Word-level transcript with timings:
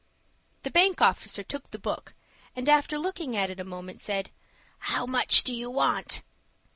The 0.63 0.71
bank 0.71 0.99
officer 0.99 1.43
took 1.43 1.69
the 1.69 1.77
book, 1.77 2.15
and, 2.55 2.67
after 2.67 2.97
looking 2.97 3.37
at 3.37 3.51
it 3.51 3.59
a 3.59 3.63
moment, 3.63 4.01
said, 4.01 4.31
"How 4.79 5.05
much 5.05 5.43
do 5.43 5.53
you 5.53 5.69
want?" 5.69 6.23